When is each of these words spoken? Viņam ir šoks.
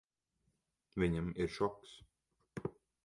Viņam 1.03 1.29
ir 1.45 1.53
šoks. 1.59 1.93